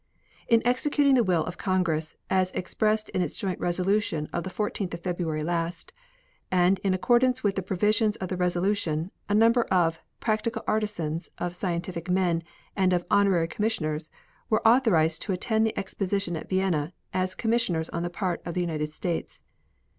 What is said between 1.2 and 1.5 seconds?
will